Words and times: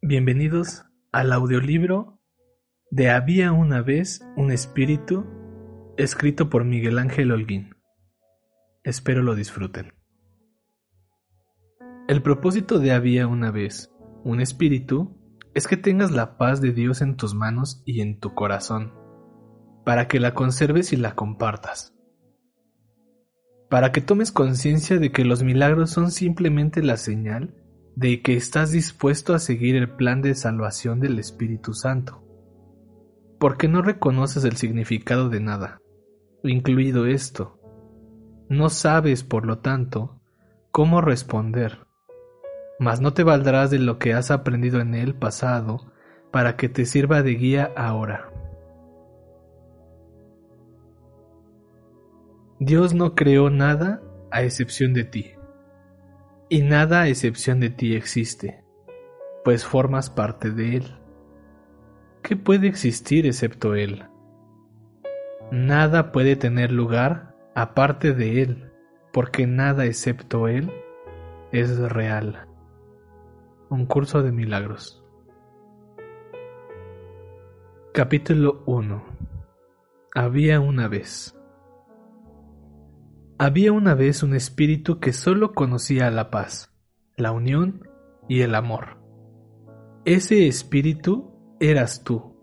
Bienvenidos 0.00 0.86
al 1.12 1.32
audiolibro 1.32 2.18
de 2.90 3.10
Había 3.10 3.52
una 3.52 3.82
vez 3.82 4.26
un 4.36 4.50
espíritu 4.50 5.26
escrito 5.98 6.48
por 6.48 6.64
Miguel 6.64 6.98
Ángel 6.98 7.30
Holguín. 7.30 7.76
Espero 8.84 9.22
lo 9.22 9.34
disfruten. 9.34 9.92
El 12.08 12.22
propósito 12.22 12.78
de 12.78 12.92
Había 12.92 13.26
una 13.26 13.50
vez 13.50 13.92
un 14.24 14.40
espíritu 14.40 15.14
es 15.52 15.66
que 15.66 15.76
tengas 15.76 16.10
la 16.10 16.38
paz 16.38 16.62
de 16.62 16.72
Dios 16.72 17.02
en 17.02 17.16
tus 17.16 17.34
manos 17.34 17.82
y 17.84 18.00
en 18.00 18.18
tu 18.18 18.34
corazón, 18.34 18.94
para 19.84 20.08
que 20.08 20.20
la 20.20 20.32
conserves 20.32 20.92
y 20.94 20.96
la 20.96 21.14
compartas. 21.14 21.97
Para 23.68 23.92
que 23.92 24.00
tomes 24.00 24.32
conciencia 24.32 24.98
de 24.98 25.12
que 25.12 25.24
los 25.24 25.42
milagros 25.42 25.90
son 25.90 26.10
simplemente 26.10 26.82
la 26.82 26.96
señal 26.96 27.54
de 27.96 28.22
que 28.22 28.36
estás 28.36 28.70
dispuesto 28.70 29.34
a 29.34 29.38
seguir 29.38 29.76
el 29.76 29.90
plan 29.90 30.22
de 30.22 30.34
salvación 30.34 31.00
del 31.00 31.18
Espíritu 31.18 31.74
Santo, 31.74 32.22
porque 33.38 33.68
no 33.68 33.82
reconoces 33.82 34.44
el 34.44 34.56
significado 34.56 35.28
de 35.28 35.40
nada, 35.40 35.80
incluido 36.44 37.06
esto. 37.06 37.58
No 38.48 38.70
sabes, 38.70 39.24
por 39.24 39.44
lo 39.44 39.58
tanto, 39.58 40.20
cómo 40.70 41.00
responder, 41.00 41.86
mas 42.78 43.00
no 43.00 43.12
te 43.12 43.24
valdrás 43.24 43.70
de 43.70 43.80
lo 43.80 43.98
que 43.98 44.14
has 44.14 44.30
aprendido 44.30 44.80
en 44.80 44.94
el 44.94 45.14
pasado 45.14 45.92
para 46.30 46.56
que 46.56 46.68
te 46.68 46.86
sirva 46.86 47.22
de 47.22 47.34
guía 47.34 47.72
ahora. 47.76 48.30
Dios 52.60 52.92
no 52.92 53.14
creó 53.14 53.50
nada 53.50 54.02
a 54.32 54.42
excepción 54.42 54.92
de 54.92 55.04
ti 55.04 55.34
y 56.48 56.62
nada 56.62 57.02
a 57.02 57.08
excepción 57.08 57.60
de 57.60 57.70
ti 57.70 57.94
existe, 57.94 58.64
pues 59.44 59.64
formas 59.64 60.10
parte 60.10 60.50
de 60.50 60.78
Él. 60.78 60.98
¿Qué 62.20 62.34
puede 62.34 62.66
existir 62.66 63.26
excepto 63.26 63.76
Él? 63.76 64.06
Nada 65.52 66.10
puede 66.10 66.34
tener 66.34 66.72
lugar 66.72 67.36
aparte 67.54 68.12
de 68.12 68.42
Él, 68.42 68.72
porque 69.12 69.46
nada 69.46 69.84
excepto 69.84 70.48
Él 70.48 70.72
es 71.52 71.78
real. 71.78 72.48
Un 73.70 73.86
curso 73.86 74.24
de 74.24 74.32
milagros. 74.32 75.04
Capítulo 77.94 78.64
1 78.66 79.04
Había 80.12 80.58
una 80.58 80.88
vez. 80.88 81.37
Había 83.40 83.70
una 83.70 83.94
vez 83.94 84.24
un 84.24 84.34
espíritu 84.34 84.98
que 84.98 85.12
solo 85.12 85.52
conocía 85.54 86.10
la 86.10 86.28
paz, 86.28 86.74
la 87.16 87.30
unión 87.30 87.88
y 88.28 88.40
el 88.40 88.56
amor. 88.56 88.98
Ese 90.04 90.48
espíritu 90.48 91.30
eras 91.60 92.02
tú. 92.02 92.34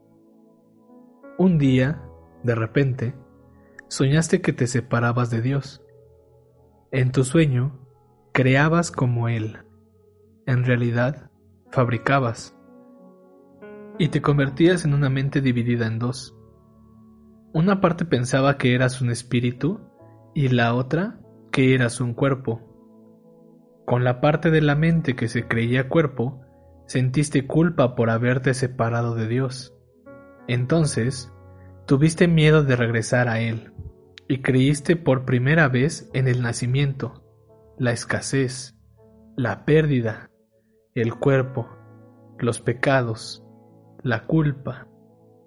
Un 1.38 1.58
día, 1.58 2.02
de 2.44 2.56
repente, 2.56 3.14
soñaste 3.90 4.40
que 4.40 4.54
te 4.54 4.68
separabas 4.68 5.30
de 5.30 5.42
Dios. 5.42 5.84
En 6.92 7.12
tu 7.12 7.26
sueño, 7.26 7.78
creabas 8.32 8.90
como 8.90 9.28
Él. 9.28 9.58
En 10.46 10.64
realidad, 10.64 11.30
fabricabas. 11.72 12.56
Y 14.00 14.08
te 14.08 14.22
convertías 14.22 14.86
en 14.86 14.94
una 14.94 15.10
mente 15.10 15.42
dividida 15.42 15.88
en 15.88 16.00
dos. 16.00 16.38
Una 17.52 17.82
parte 17.82 18.06
pensaba 18.06 18.58
que 18.58 18.74
eras 18.74 19.02
un 19.02 19.10
espíritu 19.10 19.82
y 20.36 20.50
la 20.50 20.76
otra 20.76 21.18
que 21.52 21.74
eras 21.74 22.02
un 22.02 22.14
cuerpo. 22.14 22.62
Con 23.86 24.04
la 24.04 24.20
parte 24.20 24.52
de 24.52 24.62
la 24.62 24.76
mente 24.76 25.16
que 25.16 25.30
se 25.30 25.48
creía 25.48 25.88
cuerpo, 25.88 26.42
sentiste 26.88 27.48
culpa 27.48 27.96
por 27.96 28.10
haberte 28.10 28.54
separado 28.54 29.16
de 29.16 29.28
Dios. 29.28 29.74
Entonces, 30.48 31.32
tuviste 31.88 32.28
miedo 32.28 32.64
de 32.64 32.76
regresar 32.76 33.30
a 33.30 33.40
Él, 33.40 33.72
y 34.28 34.42
creíste 34.42 34.98
por 34.98 35.24
primera 35.24 35.70
vez 35.70 36.10
en 36.14 36.28
el 36.28 36.42
nacimiento, 36.42 37.24
la 37.78 37.94
escasez, 37.94 38.78
la 39.38 39.64
pérdida, 39.64 40.32
el 40.96 41.16
cuerpo, 41.16 41.70
los 42.40 42.60
pecados, 42.60 43.46
la 44.04 44.26
culpa, 44.26 44.90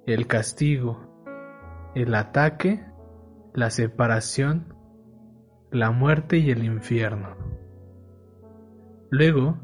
el 0.06 0.26
castigo, 0.26 1.22
el 1.94 2.14
ataque, 2.14 2.86
la 3.52 3.68
separación 3.68 4.77
la 5.70 5.90
muerte 5.90 6.38
y 6.38 6.50
el 6.50 6.64
infierno. 6.64 7.36
Luego, 9.10 9.58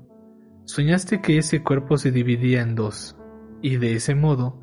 soñaste 0.64 1.20
que 1.20 1.38
ese 1.38 1.62
cuerpo 1.62 1.96
se 1.96 2.10
dividía 2.10 2.62
en 2.62 2.74
dos, 2.74 3.16
y 3.62 3.76
de 3.76 3.94
ese 3.94 4.14
modo 4.14 4.60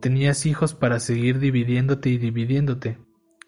tenías 0.00 0.46
hijos 0.46 0.74
para 0.74 0.98
seguir 0.98 1.38
dividiéndote 1.38 2.10
y 2.10 2.18
dividiéndote, 2.18 2.98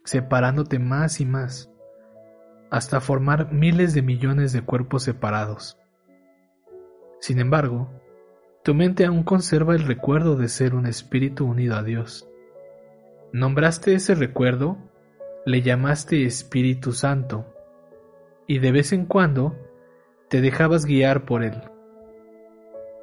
separándote 0.05 0.79
más 0.79 1.21
y 1.21 1.27
más, 1.27 1.71
hasta 2.71 3.01
formar 3.01 3.53
miles 3.53 3.93
de 3.95 4.03
millones 4.03 4.53
de 4.53 4.63
cuerpos 4.63 5.03
separados. 5.03 5.79
Sin 7.21 7.39
embargo, 7.41 7.91
tu 8.63 8.75
mente 8.75 9.05
aún 9.05 9.23
conserva 9.23 9.75
el 9.75 9.85
recuerdo 9.87 10.37
de 10.37 10.49
ser 10.49 10.75
un 10.75 10.87
espíritu 10.87 11.45
unido 11.45 11.77
a 11.77 11.83
Dios. 11.83 12.29
Nombraste 13.33 13.95
ese 13.95 14.15
recuerdo 14.15 14.79
le 15.47 15.61
llamaste 15.61 16.25
Espíritu 16.25 16.93
Santo, 16.93 17.45
y 18.47 18.61
de 18.61 18.73
vez 18.73 18.93
en 18.93 19.05
cuando 19.05 19.55
te 20.29 20.41
dejabas 20.41 20.87
guiar 20.87 21.27
por 21.27 21.43
él. 21.43 21.61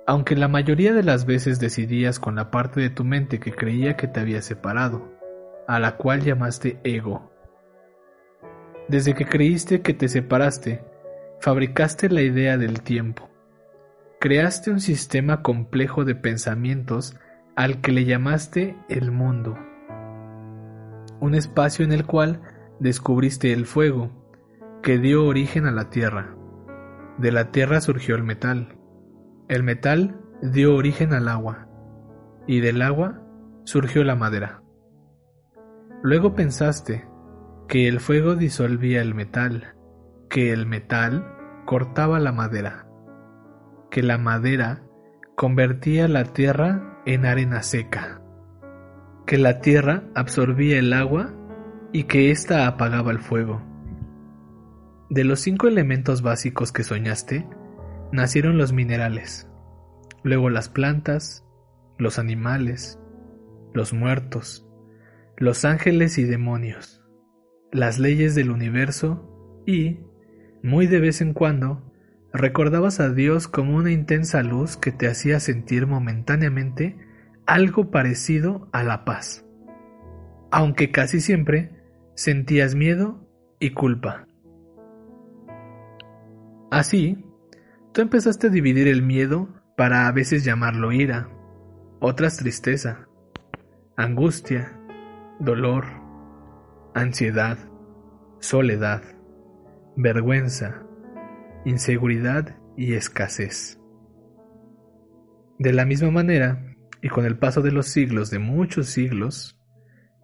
Aunque 0.07 0.35
la 0.35 0.47
mayoría 0.47 0.91
de 0.93 1.03
las 1.03 1.25
veces 1.25 1.59
decidías 1.59 2.19
con 2.19 2.35
la 2.35 2.49
parte 2.49 2.81
de 2.81 2.89
tu 2.89 3.03
mente 3.03 3.39
que 3.39 3.51
creía 3.51 3.95
que 3.95 4.07
te 4.07 4.19
había 4.19 4.41
separado, 4.41 5.07
a 5.67 5.79
la 5.79 5.97
cual 5.97 6.23
llamaste 6.23 6.79
ego. 6.83 7.31
Desde 8.87 9.13
que 9.13 9.25
creíste 9.25 9.81
que 9.81 9.93
te 9.93 10.07
separaste, 10.07 10.83
fabricaste 11.41 12.09
la 12.09 12.23
idea 12.23 12.57
del 12.57 12.81
tiempo. 12.81 13.29
Creaste 14.19 14.71
un 14.71 14.79
sistema 14.79 15.43
complejo 15.43 16.05
de 16.05 16.15
pensamientos 16.15 17.15
al 17.55 17.81
que 17.81 17.91
le 17.91 18.05
llamaste 18.05 18.75
el 18.89 19.11
mundo 19.11 19.57
un 21.21 21.35
espacio 21.35 21.85
en 21.85 21.93
el 21.93 22.05
cual 22.05 22.41
descubriste 22.79 23.53
el 23.53 23.65
fuego, 23.65 24.09
que 24.81 24.97
dio 24.97 25.23
origen 25.25 25.67
a 25.67 25.71
la 25.71 25.89
tierra. 25.89 26.35
De 27.19 27.31
la 27.31 27.51
tierra 27.51 27.79
surgió 27.79 28.15
el 28.15 28.23
metal. 28.23 28.79
El 29.47 29.61
metal 29.61 30.19
dio 30.41 30.75
origen 30.75 31.13
al 31.13 31.27
agua, 31.29 31.67
y 32.47 32.59
del 32.59 32.81
agua 32.81 33.21
surgió 33.63 34.03
la 34.03 34.15
madera. 34.15 34.63
Luego 36.01 36.33
pensaste 36.33 37.07
que 37.67 37.87
el 37.87 37.99
fuego 37.99 38.35
disolvía 38.35 39.01
el 39.01 39.13
metal, 39.13 39.75
que 40.27 40.51
el 40.51 40.65
metal 40.65 41.35
cortaba 41.65 42.19
la 42.19 42.31
madera, 42.31 42.87
que 43.91 44.01
la 44.01 44.17
madera 44.17 44.83
convertía 45.35 46.07
la 46.07 46.23
tierra 46.23 46.99
en 47.05 47.27
arena 47.27 47.61
seca 47.61 48.20
que 49.31 49.37
la 49.37 49.61
tierra 49.61 50.03
absorbía 50.13 50.77
el 50.77 50.91
agua 50.91 51.33
y 51.93 52.03
que 52.03 52.31
ésta 52.31 52.67
apagaba 52.67 53.11
el 53.11 53.19
fuego. 53.19 53.61
De 55.09 55.23
los 55.23 55.39
cinco 55.39 55.69
elementos 55.69 56.21
básicos 56.21 56.73
que 56.73 56.83
soñaste, 56.83 57.47
nacieron 58.11 58.57
los 58.57 58.73
minerales, 58.73 59.47
luego 60.21 60.49
las 60.49 60.67
plantas, 60.67 61.45
los 61.97 62.19
animales, 62.19 62.99
los 63.73 63.93
muertos, 63.93 64.67
los 65.37 65.63
ángeles 65.63 66.17
y 66.17 66.25
demonios, 66.25 67.01
las 67.71 67.99
leyes 67.99 68.35
del 68.35 68.51
universo 68.51 69.63
y, 69.65 70.01
muy 70.61 70.87
de 70.87 70.99
vez 70.99 71.21
en 71.21 71.31
cuando, 71.33 71.89
recordabas 72.33 72.99
a 72.99 73.07
Dios 73.13 73.47
como 73.47 73.77
una 73.77 73.93
intensa 73.93 74.43
luz 74.43 74.75
que 74.75 74.91
te 74.91 75.07
hacía 75.07 75.39
sentir 75.39 75.87
momentáneamente 75.87 76.97
algo 77.51 77.91
parecido 77.91 78.69
a 78.71 78.81
la 78.81 79.03
paz, 79.03 79.45
aunque 80.51 80.89
casi 80.89 81.19
siempre 81.19 81.83
sentías 82.15 82.75
miedo 82.75 83.27
y 83.59 83.71
culpa. 83.71 84.25
Así, 86.71 87.25
tú 87.91 87.99
empezaste 87.99 88.47
a 88.47 88.51
dividir 88.51 88.87
el 88.87 89.01
miedo 89.01 89.49
para 89.75 90.07
a 90.07 90.11
veces 90.13 90.45
llamarlo 90.45 90.93
ira, 90.93 91.27
otras 91.99 92.37
tristeza, 92.37 93.09
angustia, 93.97 94.79
dolor, 95.41 95.83
ansiedad, 96.93 97.57
soledad, 98.39 99.03
vergüenza, 99.97 100.83
inseguridad 101.65 102.55
y 102.77 102.93
escasez. 102.93 103.77
De 105.59 105.73
la 105.73 105.83
misma 105.83 106.11
manera, 106.11 106.70
y 107.01 107.09
con 107.09 107.25
el 107.25 107.37
paso 107.37 107.61
de 107.61 107.71
los 107.71 107.87
siglos 107.87 108.29
de 108.29 108.39
muchos 108.39 108.87
siglos, 108.87 109.59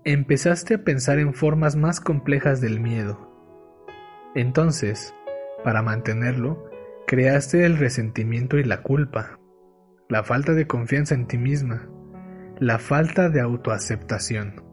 empezaste 0.03 0.75
a 0.75 0.83
pensar 0.83 1.19
en 1.19 1.33
formas 1.33 1.75
más 1.75 1.99
complejas 1.99 2.61
del 2.61 2.79
miedo. 2.79 3.33
Entonces, 4.35 5.13
para 5.63 5.81
mantenerlo, 5.81 6.69
creaste 7.07 7.65
el 7.65 7.77
resentimiento 7.77 8.57
y 8.57 8.63
la 8.63 8.83
culpa, 8.83 9.39
la 10.09 10.23
falta 10.23 10.53
de 10.53 10.67
confianza 10.67 11.15
en 11.15 11.27
ti 11.27 11.37
misma, 11.37 11.89
la 12.59 12.79
falta 12.79 13.29
de 13.29 13.41
autoaceptación, 13.41 14.63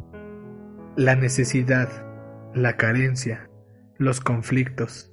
la 0.97 1.17
necesidad, 1.17 1.89
la 2.55 2.77
carencia, 2.77 3.49
los 3.99 4.21
conflictos, 4.21 5.13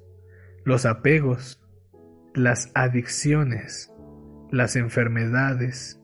los 0.64 0.86
apegos, 0.86 1.60
las 2.34 2.70
adicciones, 2.74 3.92
las 4.50 4.76
enfermedades, 4.76 6.01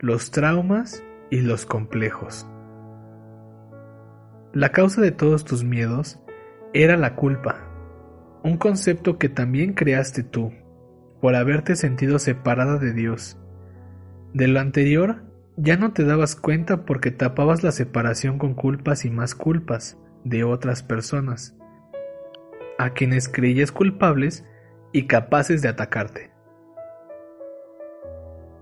los 0.00 0.30
traumas 0.30 1.04
y 1.30 1.42
los 1.42 1.66
complejos. 1.66 2.48
La 4.54 4.70
causa 4.72 5.02
de 5.02 5.12
todos 5.12 5.44
tus 5.44 5.62
miedos 5.62 6.18
era 6.72 6.96
la 6.96 7.16
culpa, 7.16 7.68
un 8.42 8.56
concepto 8.56 9.18
que 9.18 9.28
también 9.28 9.74
creaste 9.74 10.22
tú, 10.22 10.52
por 11.20 11.34
haberte 11.34 11.76
sentido 11.76 12.18
separada 12.18 12.78
de 12.78 12.94
Dios. 12.94 13.38
De 14.32 14.48
lo 14.48 14.60
anterior 14.60 15.22
ya 15.58 15.76
no 15.76 15.92
te 15.92 16.04
dabas 16.04 16.34
cuenta 16.34 16.86
porque 16.86 17.10
tapabas 17.10 17.62
la 17.62 17.70
separación 17.70 18.38
con 18.38 18.54
culpas 18.54 19.04
y 19.04 19.10
más 19.10 19.34
culpas 19.34 19.98
de 20.24 20.44
otras 20.44 20.82
personas, 20.82 21.54
a 22.78 22.94
quienes 22.94 23.28
creías 23.28 23.70
culpables 23.70 24.46
y 24.92 25.06
capaces 25.06 25.60
de 25.60 25.68
atacarte. 25.68 26.30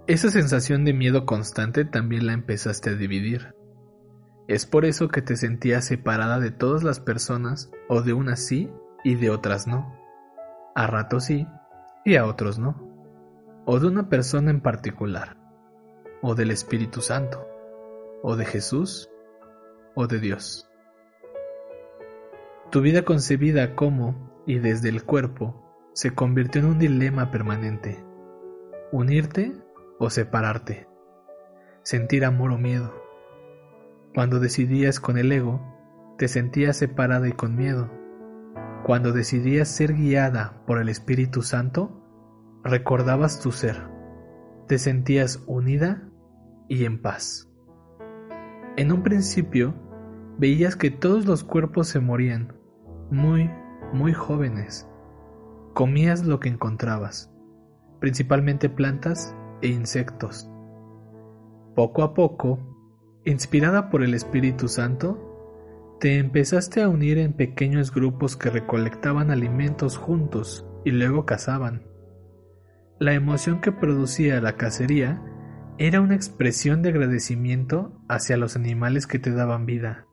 Esa 0.09 0.31
sensación 0.31 0.87
de 0.87 0.95
miedo 0.95 1.27
constante 1.27 1.85
también 1.85 2.27
la 2.27 2.33
empezaste 2.33 2.89
a 2.89 2.95
dividir. 2.95 3.55
Es 4.47 4.65
por 4.65 4.87
eso 4.87 5.09
que 5.09 5.21
te 5.21 5.37
sentías 5.37 5.85
separada 5.85 6.41
de 6.41 6.51
todas 6.51 6.83
las 6.83 6.99
personas 6.99 7.71
o 7.91 8.01
de 8.01 8.15
unas 8.15 8.41
sí 8.41 8.71
y 9.05 9.17
de 9.17 9.29
otras 9.29 9.67
no. 9.67 9.95
A 10.75 10.87
ratos 10.87 11.25
sí 11.27 11.47
y 12.07 12.17
a 12.17 12.25
otros 12.25 12.59
no. 12.59 12.89
O 13.67 13.81
de 13.81 13.87
una 13.87 14.09
persona 14.09 14.51
en 14.51 14.63
particular. 14.63 15.37
O 16.23 16.35
del 16.35 16.53
Espíritu 16.53 17.03
Santo. 17.03 17.47
O 18.23 18.35
de 18.35 18.47
Jesús. 18.47 19.11
O 19.95 20.07
de 20.07 20.21
Dios. 20.21 20.71
Tu 22.71 22.81
vida 22.81 23.03
concebida 23.03 23.77
como 23.77 24.43
y 24.47 24.59
desde 24.59 24.89
el 24.89 25.05
cuerpo 25.05 25.71
se 25.93 26.15
convirtió 26.15 26.63
en 26.63 26.69
un 26.69 26.79
dilema 26.79 27.31
permanente. 27.31 28.03
Unirte 28.91 29.53
o 29.99 30.11
separarte. 30.11 30.89
Sentir 31.83 32.25
amor 32.25 32.53
o 32.53 32.59
miedo. 32.59 32.95
Cuando 34.15 34.41
decidías 34.41 35.01
con 35.01 35.19
el 35.19 35.31
ego, 35.33 35.61
te 36.19 36.29
sentías 36.29 36.77
separada 36.77 37.29
y 37.29 37.33
con 37.33 37.57
miedo. 37.57 37.91
Cuando 38.85 39.13
decidías 39.13 39.69
ser 39.69 39.95
guiada 39.95 40.63
por 40.67 40.79
el 40.79 40.89
Espíritu 40.89 41.43
Santo, 41.43 42.03
recordabas 42.65 43.41
tu 43.41 43.53
ser. 43.53 43.77
Te 44.67 44.79
sentías 44.79 45.43
unida 45.47 46.09
y 46.69 46.85
en 46.85 47.01
paz. 47.01 47.51
En 48.77 48.93
un 48.93 49.03
principio, 49.03 49.75
veías 50.39 50.77
que 50.77 50.91
todos 50.91 51.27
los 51.27 51.43
cuerpos 51.43 51.89
se 51.89 52.01
morían, 52.01 52.55
muy, 53.11 53.51
muy 53.93 54.13
jóvenes. 54.13 54.89
Comías 55.75 56.25
lo 56.25 56.41
que 56.41 56.49
encontrabas, 56.49 57.33
principalmente 58.01 58.69
plantas 58.69 59.35
e 59.63 59.69
insectos. 59.69 60.51
Poco 61.75 62.03
a 62.03 62.15
poco, 62.15 62.59
inspirada 63.25 63.91
por 63.91 64.03
el 64.03 64.15
Espíritu 64.15 64.69
Santo, 64.69 65.29
te 66.01 66.19
empezaste 66.19 66.83
a 66.83 66.89
unir 66.89 67.19
en 67.19 67.33
pequeños 67.33 67.93
grupos 67.93 68.37
que 68.37 68.51
recolectaban 68.51 69.31
alimentos 69.31 69.97
juntos 69.97 70.67
y 70.85 70.93
luego 70.93 71.27
cazaban. 71.27 71.89
La 73.01 73.15
emoción 73.15 73.61
que 73.61 73.73
producía 73.73 74.41
la 74.41 74.57
cacería 74.57 75.23
era 75.79 76.01
una 76.01 76.17
expresión 76.17 76.83
de 76.83 76.89
agradecimiento 76.89 78.01
hacia 78.09 78.37
los 78.37 78.57
animales 78.57 79.07
que 79.07 79.21
te 79.21 79.31
daban 79.31 79.67
vida, 79.67 80.07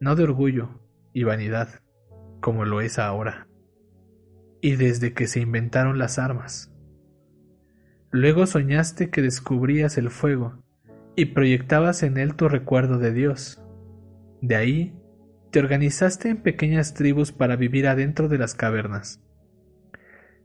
no 0.00 0.14
de 0.16 0.24
orgullo 0.24 0.80
y 1.14 1.24
vanidad, 1.24 1.80
como 2.40 2.66
lo 2.66 2.82
es 2.82 2.98
ahora. 2.98 3.48
Y 4.60 4.76
desde 4.76 5.14
que 5.14 5.26
se 5.26 5.40
inventaron 5.40 5.98
las 5.98 6.18
armas, 6.18 6.75
Luego 8.10 8.46
soñaste 8.46 9.10
que 9.10 9.20
descubrías 9.20 9.98
el 9.98 10.10
fuego 10.10 10.62
y 11.16 11.26
proyectabas 11.26 12.02
en 12.02 12.18
él 12.18 12.36
tu 12.36 12.48
recuerdo 12.48 12.98
de 12.98 13.12
Dios. 13.12 13.62
De 14.40 14.54
ahí, 14.54 14.94
te 15.50 15.58
organizaste 15.58 16.28
en 16.28 16.42
pequeñas 16.42 16.94
tribus 16.94 17.32
para 17.32 17.56
vivir 17.56 17.88
adentro 17.88 18.28
de 18.28 18.38
las 18.38 18.54
cavernas. 18.54 19.22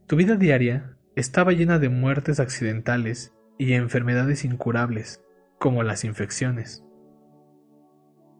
Tu 0.08 0.16
vida 0.16 0.36
diaria 0.36 0.98
estaba 1.16 1.52
llena 1.52 1.78
de 1.78 1.90
muertes 1.90 2.40
accidentales 2.40 3.34
y 3.58 3.74
enfermedades 3.74 4.44
incurables, 4.44 5.24
como 5.60 5.84
las 5.84 6.04
infecciones. 6.04 6.84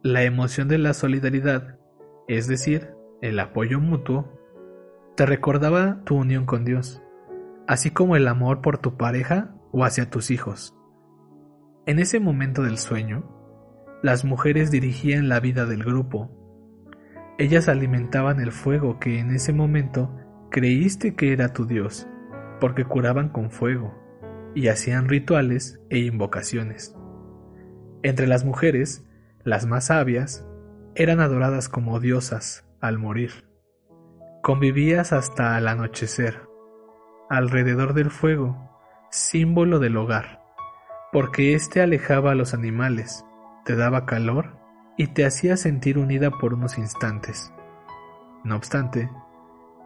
La 0.02 0.24
emoción 0.24 0.68
de 0.68 0.80
la 0.80 0.94
solidaridad, 0.94 1.78
es 2.28 2.48
decir, 2.48 2.96
el 3.22 3.40
apoyo 3.40 3.80
mutuo, 3.80 4.40
te 5.16 5.26
recordaba 5.28 6.02
tu 6.06 6.16
unión 6.16 6.46
con 6.46 6.66
Dios 6.66 7.04
así 7.68 7.92
como 7.92 8.16
el 8.16 8.28
amor 8.28 8.62
por 8.62 8.78
tu 8.78 8.98
pareja 8.98 9.56
o 9.72 9.86
hacia 9.86 10.10
tus 10.10 10.32
hijos. 10.32 10.76
En 11.86 12.00
ese 12.00 12.20
momento 12.20 12.64
del 12.64 12.78
sueño, 12.78 13.24
las 14.04 14.26
mujeres 14.26 14.72
dirigían 14.72 15.30
la 15.30 15.40
vida 15.40 15.66
del 15.66 15.84
grupo. 15.84 16.30
Ellas 17.38 17.68
alimentaban 17.70 18.40
el 18.40 18.52
fuego 18.52 19.00
que 19.00 19.20
en 19.20 19.32
ese 19.32 19.54
momento 19.54 20.16
creíste 20.52 21.16
que 21.16 21.34
era 21.34 21.54
tu 21.54 21.66
Dios, 21.66 22.08
porque 22.60 22.86
curaban 22.86 23.30
con 23.30 23.52
fuego 23.52 23.98
y 24.54 24.68
hacían 24.68 25.08
rituales 25.08 25.80
e 25.90 26.00
invocaciones. 26.00 26.96
Entre 28.04 28.28
las 28.28 28.44
mujeres, 28.44 29.08
las 29.44 29.66
más 29.66 29.86
sabias, 29.86 30.46
eran 30.96 31.20
adoradas 31.20 31.70
como 31.70 32.00
diosas 32.00 32.68
al 32.82 32.98
morir. 33.00 33.48
Convivías 34.44 35.14
hasta 35.14 35.58
el 35.58 35.68
anochecer 35.68 36.51
alrededor 37.32 37.94
del 37.94 38.12
fuego, 38.12 38.58
símbolo 39.10 39.80
del 39.80 39.96
hogar, 39.96 40.42
porque 41.14 41.54
éste 41.54 41.82
alejaba 41.82 42.32
a 42.32 42.36
los 42.36 42.54
animales, 42.54 43.24
te 43.64 43.78
daba 43.78 44.06
calor 44.06 44.58
y 44.98 45.08
te 45.08 45.26
hacía 45.26 45.56
sentir 45.56 45.98
unida 45.98 46.30
por 46.30 46.54
unos 46.54 46.78
instantes. 46.78 47.54
No 48.44 48.58
obstante, 48.58 49.10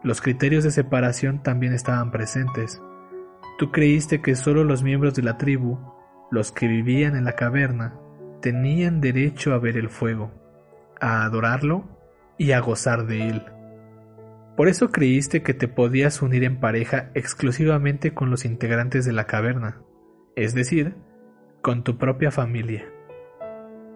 los 0.04 0.22
criterios 0.22 0.64
de 0.64 0.72
separación 0.72 1.44
también 1.44 1.74
estaban 1.74 2.10
presentes. 2.10 2.82
Tú 3.60 3.72
creíste 3.72 4.24
que 4.24 4.36
solo 4.36 4.64
los 4.64 4.82
miembros 4.82 5.14
de 5.14 5.22
la 5.22 5.38
tribu, 5.38 5.78
los 6.32 6.52
que 6.52 6.68
vivían 6.68 7.16
en 7.16 7.25
la 7.25 7.34
caverna, 7.34 7.94
tenían 8.42 9.02
derecho 9.02 9.54
a 9.54 9.60
ver 9.60 9.78
el 9.78 9.90
fuego, 9.90 10.32
a 11.00 11.24
adorarlo 11.25 11.84
y 12.40 12.54
a 12.54 12.60
gozar 12.60 13.06
de 13.06 13.30
él. 13.30 13.55
Por 14.56 14.70
eso 14.70 14.90
creíste 14.90 15.44
que 15.44 15.54
te 15.54 15.68
podías 15.68 16.22
unir 16.22 16.44
en 16.46 16.60
pareja 16.60 17.12
exclusivamente 17.14 18.14
con 18.14 18.30
los 18.30 18.46
integrantes 18.46 19.06
de 19.06 19.12
la 19.12 19.26
caverna, 19.26 19.82
es 20.36 20.54
decir, 20.54 20.96
con 21.62 21.84
tu 21.84 21.98
propia 21.98 22.32
familia. 22.32 22.86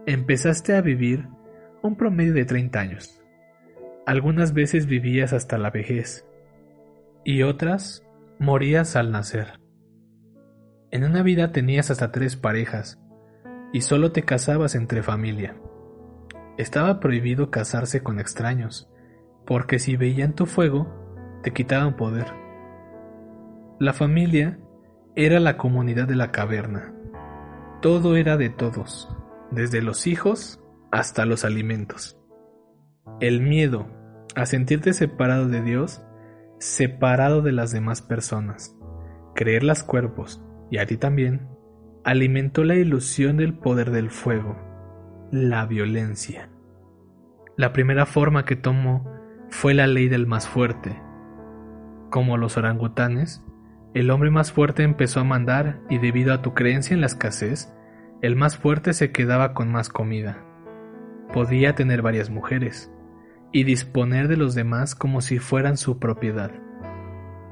Empezaste 0.06 0.76
a 0.76 0.82
vivir 0.82 1.28
un 1.82 1.96
promedio 1.96 2.34
de 2.34 2.44
30 2.44 2.80
años. 2.80 3.22
Algunas 4.06 4.54
veces 4.54 4.86
vivías 4.86 5.32
hasta 5.34 5.58
la 5.58 5.70
vejez 5.70 6.26
y 7.24 7.44
otras 7.44 8.06
morías 8.38 8.96
al 8.96 9.12
nacer. 9.12 9.60
En 10.92 11.04
una 11.04 11.22
vida 11.22 11.52
tenías 11.52 11.92
hasta 11.92 12.12
tres 12.12 12.36
parejas 12.36 13.00
y 13.72 13.82
solo 13.82 14.12
te 14.12 14.24
casabas 14.24 14.76
entre 14.76 15.04
familia. 15.04 15.56
Estaba 16.58 17.00
prohibido 17.00 17.52
casarse 17.52 18.02
con 18.02 18.20
extraños 18.20 18.90
porque 19.50 19.80
si 19.80 19.98
veían 19.98 20.34
tu 20.34 20.46
fuego, 20.46 20.88
te 21.42 21.52
quitaban 21.52 21.96
poder. 21.96 22.28
La 23.80 23.94
familia 23.94 24.60
era 25.16 25.40
la 25.40 25.58
comunidad 25.58 26.08
de 26.08 26.16
la 26.16 26.32
caverna. 26.32 26.94
Todo 27.82 28.16
era 28.16 28.38
de 28.38 28.52
todos, 28.52 29.12
desde 29.50 29.82
los 29.82 30.06
hijos 30.06 30.64
hasta 30.92 31.26
los 31.26 31.46
alimentos. 31.46 32.16
El 33.20 33.42
miedo 33.42 33.88
a 34.36 34.46
sentirte 34.46 34.94
separado 34.94 35.48
de 35.48 35.64
Dios 35.64 36.04
separado 36.60 37.42
de 37.42 37.52
las 37.52 37.72
demás 37.72 38.04
personas. 38.04 38.78
Creerlas 39.34 39.84
cuerpos, 39.84 40.44
y 40.70 40.78
a 40.78 40.86
ti 40.86 40.96
también, 40.96 41.48
alimentó 42.04 42.64
la 42.64 42.76
ilusión 42.76 43.38
del 43.38 43.58
poder 43.58 43.90
del 43.90 44.12
fuego, 44.12 44.58
la 45.32 45.66
violencia. 45.66 46.52
La 47.58 47.74
primera 47.74 48.06
forma 48.06 48.46
que 48.46 48.56
tomó 48.56 49.19
fue 49.50 49.74
la 49.74 49.88
ley 49.88 50.08
del 50.08 50.28
más 50.28 50.48
fuerte. 50.48 51.02
Como 52.10 52.38
los 52.38 52.58
orangutanes, 52.58 53.44
el 53.94 54.12
hombre 54.12 54.30
más 54.30 54.52
fuerte 54.52 54.84
empezó 54.84 55.20
a 55.20 55.24
mandar 55.24 55.82
y 55.90 55.98
debido 55.98 56.34
a 56.34 56.42
tu 56.42 56.54
creencia 56.54 56.94
en 56.94 57.02
la 57.02 57.08
escasez, 57.08 57.74
el 58.22 58.36
más 58.36 58.58
fuerte 58.58 58.94
se 58.94 59.12
quedaba 59.12 59.54
con 59.54 59.72
más 59.72 59.90
comida. 59.90 60.46
Podía 61.34 61.76
tener 61.76 62.02
varias 62.02 62.30
mujeres 62.30 62.92
y 63.52 63.64
disponer 63.64 64.28
de 64.28 64.38
los 64.38 64.56
demás 64.56 64.96
como 64.96 65.22
si 65.22 65.40
fueran 65.40 65.78
su 65.78 66.00
propiedad. 66.00 66.52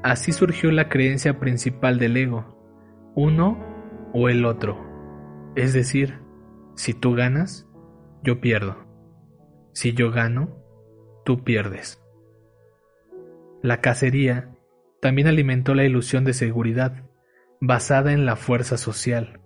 Así 0.02 0.32
surgió 0.32 0.70
la 0.70 0.88
creencia 0.88 1.40
principal 1.40 1.98
del 1.98 2.16
ego, 2.16 3.12
uno 3.14 3.58
o 4.12 4.28
el 4.28 4.44
otro. 4.44 4.78
Es 5.56 5.72
decir, 5.72 6.20
si 6.76 6.94
tú 6.94 7.14
ganas, 7.14 7.68
yo 8.22 8.40
pierdo. 8.40 8.76
Si 9.72 9.92
yo 9.92 10.10
gano, 10.10 10.57
tú 11.28 11.44
pierdes. 11.44 12.02
La 13.60 13.82
cacería 13.82 14.48
también 15.02 15.28
alimentó 15.28 15.74
la 15.74 15.84
ilusión 15.84 16.24
de 16.24 16.32
seguridad, 16.32 17.04
basada 17.60 18.14
en 18.14 18.24
la 18.24 18.34
fuerza 18.34 18.78
social. 18.78 19.38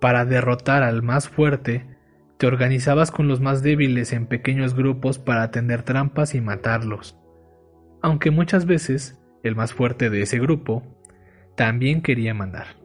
Para 0.00 0.24
derrotar 0.24 0.82
al 0.82 1.02
más 1.02 1.28
fuerte, 1.28 1.98
te 2.38 2.46
organizabas 2.46 3.10
con 3.10 3.28
los 3.28 3.42
más 3.42 3.62
débiles 3.62 4.14
en 4.14 4.24
pequeños 4.24 4.74
grupos 4.74 5.18
para 5.18 5.50
tender 5.50 5.82
trampas 5.82 6.34
y 6.34 6.40
matarlos. 6.40 7.18
Aunque 8.00 8.30
muchas 8.30 8.64
veces 8.64 9.20
el 9.42 9.56
más 9.56 9.74
fuerte 9.74 10.08
de 10.08 10.22
ese 10.22 10.38
grupo 10.38 10.84
también 11.54 12.00
quería 12.00 12.32
mandar. 12.32 12.78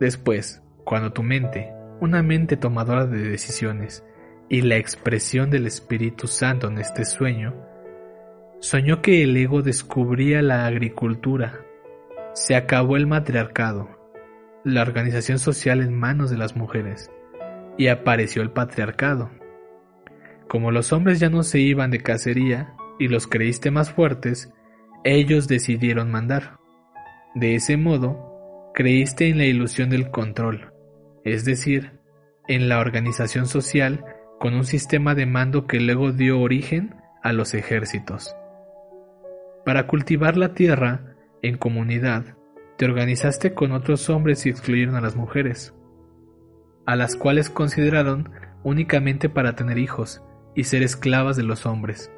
Después, 0.00 0.64
cuando 0.82 1.12
tu 1.12 1.22
mente, 1.22 1.72
una 2.00 2.24
mente 2.24 2.56
tomadora 2.56 3.06
de 3.06 3.22
decisiones, 3.22 4.04
y 4.48 4.62
la 4.62 4.76
expresión 4.76 5.50
del 5.50 5.66
Espíritu 5.66 6.26
Santo 6.26 6.68
en 6.68 6.78
este 6.78 7.04
sueño, 7.04 7.54
soñó 8.60 9.02
que 9.02 9.22
el 9.22 9.36
ego 9.36 9.62
descubría 9.62 10.42
la 10.42 10.66
agricultura. 10.66 11.60
Se 12.32 12.56
acabó 12.56 12.96
el 12.96 13.06
matriarcado, 13.06 13.88
la 14.64 14.82
organización 14.82 15.38
social 15.38 15.80
en 15.80 15.94
manos 15.94 16.30
de 16.30 16.38
las 16.38 16.56
mujeres, 16.56 17.10
y 17.76 17.88
apareció 17.88 18.42
el 18.42 18.50
patriarcado. 18.50 19.30
Como 20.48 20.70
los 20.70 20.92
hombres 20.92 21.20
ya 21.20 21.28
no 21.28 21.42
se 21.42 21.60
iban 21.60 21.90
de 21.90 22.02
cacería 22.02 22.74
y 22.98 23.08
los 23.08 23.26
creíste 23.26 23.70
más 23.70 23.92
fuertes, 23.92 24.52
ellos 25.04 25.46
decidieron 25.46 26.10
mandar. 26.10 26.58
De 27.34 27.54
ese 27.54 27.76
modo, 27.76 28.72
creíste 28.74 29.28
en 29.28 29.38
la 29.38 29.44
ilusión 29.44 29.90
del 29.90 30.10
control, 30.10 30.72
es 31.24 31.44
decir, 31.44 32.00
en 32.48 32.68
la 32.68 32.78
organización 32.78 33.46
social 33.46 34.04
con 34.38 34.54
un 34.54 34.64
sistema 34.64 35.14
de 35.14 35.26
mando 35.26 35.66
que 35.66 35.80
luego 35.80 36.12
dio 36.12 36.40
origen 36.40 36.94
a 37.22 37.32
los 37.32 37.54
ejércitos. 37.54 38.34
Para 39.64 39.86
cultivar 39.86 40.36
la 40.36 40.54
tierra 40.54 41.16
en 41.42 41.58
comunidad, 41.58 42.36
te 42.76 42.84
organizaste 42.84 43.54
con 43.54 43.72
otros 43.72 44.08
hombres 44.08 44.46
y 44.46 44.50
excluyeron 44.50 44.94
a 44.94 45.00
las 45.00 45.16
mujeres, 45.16 45.74
a 46.86 46.96
las 46.96 47.16
cuales 47.16 47.50
consideraron 47.50 48.30
únicamente 48.62 49.28
para 49.28 49.54
tener 49.56 49.78
hijos 49.78 50.22
y 50.54 50.64
ser 50.64 50.82
esclavas 50.82 51.36
de 51.36 51.42
los 51.42 51.66
hombres. 51.66 52.10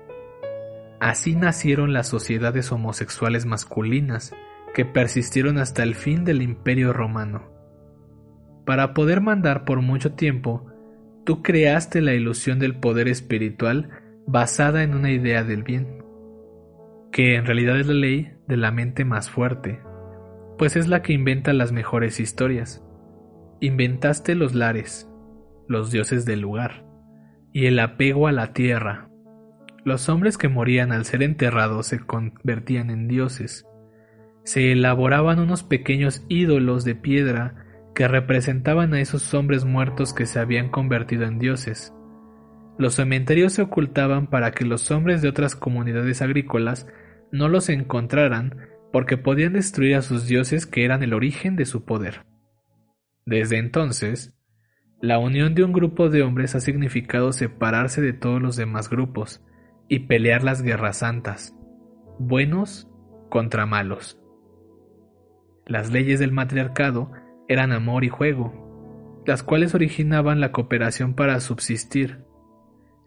Así 1.00 1.34
nacieron 1.34 1.94
las 1.94 2.08
sociedades 2.08 2.70
homosexuales 2.72 3.46
masculinas 3.46 4.34
que 4.74 4.84
persistieron 4.84 5.58
hasta 5.58 5.82
el 5.82 5.94
fin 5.94 6.24
del 6.24 6.42
imperio 6.42 6.92
romano. 6.92 7.50
Para 8.66 8.92
poder 8.92 9.22
mandar 9.22 9.64
por 9.64 9.80
mucho 9.80 10.12
tiempo, 10.12 10.69
Tú 11.30 11.42
creaste 11.42 12.00
la 12.00 12.12
ilusión 12.12 12.58
del 12.58 12.74
poder 12.74 13.06
espiritual 13.06 13.88
basada 14.26 14.82
en 14.82 14.96
una 14.96 15.12
idea 15.12 15.44
del 15.44 15.62
bien, 15.62 16.02
que 17.12 17.36
en 17.36 17.46
realidad 17.46 17.78
es 17.78 17.86
la 17.86 17.94
ley 17.94 18.32
de 18.48 18.56
la 18.56 18.72
mente 18.72 19.04
más 19.04 19.30
fuerte, 19.30 19.78
pues 20.58 20.74
es 20.74 20.88
la 20.88 21.02
que 21.02 21.12
inventa 21.12 21.52
las 21.52 21.70
mejores 21.70 22.18
historias. 22.18 22.84
Inventaste 23.60 24.34
los 24.34 24.56
lares, 24.56 25.08
los 25.68 25.92
dioses 25.92 26.24
del 26.24 26.40
lugar, 26.40 26.84
y 27.52 27.66
el 27.66 27.78
apego 27.78 28.26
a 28.26 28.32
la 28.32 28.52
tierra. 28.52 29.08
Los 29.84 30.08
hombres 30.08 30.36
que 30.36 30.48
morían 30.48 30.90
al 30.90 31.04
ser 31.04 31.22
enterrados 31.22 31.86
se 31.86 32.00
convertían 32.00 32.90
en 32.90 33.06
dioses. 33.06 33.68
Se 34.42 34.72
elaboraban 34.72 35.38
unos 35.38 35.62
pequeños 35.62 36.24
ídolos 36.28 36.82
de 36.84 36.96
piedra 36.96 37.66
que 37.94 38.08
representaban 38.08 38.94
a 38.94 39.00
esos 39.00 39.34
hombres 39.34 39.64
muertos 39.64 40.14
que 40.14 40.26
se 40.26 40.38
habían 40.38 40.70
convertido 40.70 41.24
en 41.24 41.38
dioses. 41.38 41.92
Los 42.78 42.94
cementerios 42.94 43.52
se 43.52 43.62
ocultaban 43.62 44.28
para 44.28 44.52
que 44.52 44.64
los 44.64 44.90
hombres 44.90 45.22
de 45.22 45.28
otras 45.28 45.54
comunidades 45.54 46.22
agrícolas 46.22 46.86
no 47.30 47.48
los 47.48 47.68
encontraran 47.68 48.56
porque 48.92 49.16
podían 49.16 49.52
destruir 49.52 49.96
a 49.96 50.02
sus 50.02 50.26
dioses 50.26 50.66
que 50.66 50.84
eran 50.84 51.02
el 51.02 51.14
origen 51.14 51.56
de 51.56 51.64
su 51.64 51.84
poder. 51.84 52.24
Desde 53.26 53.58
entonces, 53.58 54.34
la 55.00 55.18
unión 55.18 55.54
de 55.54 55.64
un 55.64 55.72
grupo 55.72 56.08
de 56.08 56.22
hombres 56.22 56.54
ha 56.54 56.60
significado 56.60 57.32
separarse 57.32 58.00
de 58.00 58.12
todos 58.12 58.40
los 58.42 58.56
demás 58.56 58.90
grupos 58.90 59.44
y 59.88 60.00
pelear 60.00 60.42
las 60.42 60.62
guerras 60.62 60.98
santas, 60.98 61.54
buenos 62.18 62.88
contra 63.28 63.66
malos. 63.66 64.20
Las 65.66 65.90
leyes 65.92 66.18
del 66.20 66.32
matriarcado 66.32 67.12
eran 67.50 67.72
amor 67.72 68.04
y 68.04 68.08
juego, 68.08 69.22
las 69.26 69.42
cuales 69.42 69.74
originaban 69.74 70.40
la 70.40 70.52
cooperación 70.52 71.14
para 71.14 71.40
subsistir. 71.40 72.24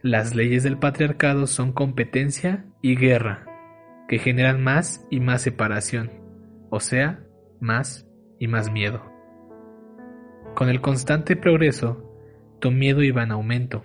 Las 0.02 0.36
leyes 0.36 0.64
del 0.64 0.78
patriarcado 0.78 1.48
son 1.48 1.72
competencia 1.72 2.66
y 2.82 2.98
guerra, 2.98 3.46
que 4.10 4.20
generan 4.20 4.62
más 4.62 5.08
y 5.10 5.22
más 5.22 5.44
separación, 5.44 6.12
o 6.70 6.82
sea, 6.82 7.24
más 7.62 8.06
y 8.38 8.50
más 8.50 8.70
miedo. 8.70 9.02
Con 10.56 10.68
el 10.68 10.82
constante 10.82 11.38
progreso, 11.38 12.14
tu 12.60 12.70
miedo 12.70 13.02
iba 13.02 13.24
en 13.24 13.32
aumento. 13.32 13.82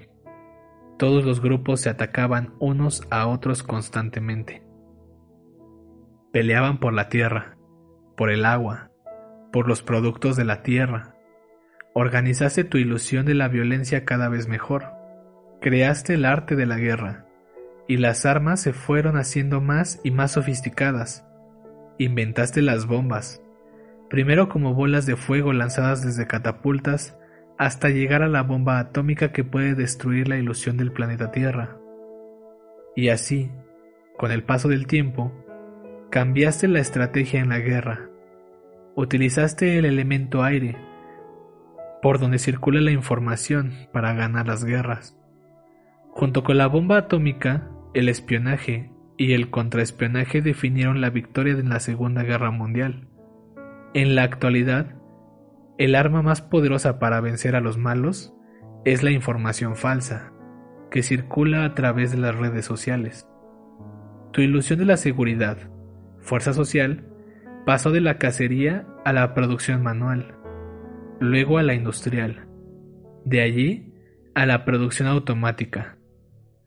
Todos 0.99 1.25
los 1.25 1.41
grupos 1.41 1.83
se 1.83 1.88
atacaban 1.88 2.55
unos 2.59 3.07
a 3.11 3.29
otros 3.29 3.62
constantemente. 3.62 4.65
Peleaban 6.33 6.81
por 6.81 6.95
la 6.95 7.09
tierra, 7.09 7.57
por 8.17 8.33
el 8.33 8.45
agua, 8.45 8.88
por 9.52 9.69
los 9.69 9.83
productos 9.83 10.37
de 10.37 10.45
la 10.45 10.62
tierra. 10.62 11.14
Organizaste 11.95 12.64
tu 12.64 12.78
ilusión 12.78 13.26
de 13.26 13.35
la 13.35 13.49
violencia 13.49 14.05
cada 14.05 14.28
vez 14.28 14.49
mejor. 14.49 14.93
Creaste 15.61 16.14
el 16.14 16.25
arte 16.25 16.55
de 16.55 16.67
la 16.67 16.78
guerra, 16.78 17.26
y 17.88 17.97
las 17.97 18.26
armas 18.26 18.61
se 18.61 18.73
fueron 18.73 19.17
haciendo 19.17 19.61
más 19.61 20.00
y 20.05 20.11
más 20.11 20.33
sofisticadas. 20.33 21.26
Inventaste 21.99 22.62
las 22.62 22.87
bombas, 22.87 23.43
primero 24.09 24.49
como 24.49 24.75
bolas 24.75 25.07
de 25.07 25.17
fuego 25.17 25.52
lanzadas 25.52 26.05
desde 26.05 26.26
catapultas 26.26 27.19
hasta 27.59 27.88
llegar 27.88 28.23
a 28.23 28.28
la 28.28 28.43
bomba 28.43 28.78
atómica 28.78 29.33
que 29.33 29.43
puede 29.43 29.75
destruir 29.75 30.28
la 30.28 30.37
ilusión 30.37 30.76
del 30.76 30.93
planeta 30.93 31.33
Tierra. 31.33 31.76
Y 32.95 33.09
así, 33.09 33.50
con 34.17 34.31
el 34.31 34.45
paso 34.45 34.69
del 34.69 34.87
tiempo, 34.87 35.33
cambiaste 36.11 36.69
la 36.69 36.78
estrategia 36.78 37.40
en 37.40 37.49
la 37.49 37.59
guerra, 37.59 38.08
utilizaste 39.00 39.78
el 39.78 39.85
elemento 39.85 40.43
aire, 40.43 40.76
por 42.02 42.19
donde 42.19 42.40
circula 42.40 42.81
la 42.81 42.90
información 42.90 43.73
para 43.93 44.12
ganar 44.12 44.49
las 44.49 44.64
guerras. 44.64 45.17
Junto 46.11 46.43
con 46.43 46.59
la 46.59 46.67
bomba 46.67 46.99
atómica, 46.99 47.71
el 47.95 48.09
espionaje 48.09 48.90
y 49.17 49.35
el 49.35 49.50
contraespionaje 49.50 50.43
definieron 50.43 51.00
la 51.00 51.11
victoria 51.11 51.52
en 51.52 51.69
la 51.69 51.78
Segunda 51.78 52.25
Guerra 52.25 52.50
Mundial. 52.50 53.07
En 53.95 54.17
la 54.17 54.25
actualidad, 54.25 54.97
el 55.78 55.95
arma 55.95 56.23
más 56.23 56.43
poderosa 56.43 56.99
para 56.99 57.21
vencer 57.21 57.55
a 57.55 57.61
los 57.61 57.78
malos 57.78 58.35
es 58.85 59.05
la 59.05 59.12
información 59.12 59.76
falsa, 59.76 60.33
que 60.90 61.05
circula 61.05 61.64
a 61.64 61.76
través 61.76 62.11
de 62.11 62.19
las 62.19 62.35
redes 62.35 62.64
sociales. 62.64 63.28
Tu 64.33 64.40
ilusión 64.40 64.81
de 64.81 64.87
la 64.87 64.97
seguridad, 64.97 65.71
fuerza 66.19 66.52
social, 66.52 67.08
Pasó 67.69 67.91
de 67.91 68.01
la 68.01 68.17
cacería 68.17 68.87
a 69.05 69.13
la 69.13 69.35
producción 69.35 69.83
manual, 69.83 70.35
luego 71.21 71.59
a 71.59 71.63
la 71.63 71.75
industrial, 71.75 72.49
de 73.27 73.43
allí 73.43 73.93
a 74.35 74.47
la 74.47 74.65
producción 74.65 75.07
automática, 75.07 75.99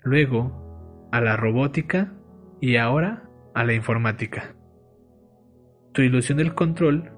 luego 0.04 1.10
a 1.12 1.20
la 1.20 1.38
robótica 1.38 2.14
y 2.60 2.76
ahora 2.76 3.28
a 3.56 3.64
la 3.64 3.74
informática. 3.74 4.56
Tu 5.92 6.04
ilusión 6.04 6.38
del 6.38 6.54
control, 6.54 7.12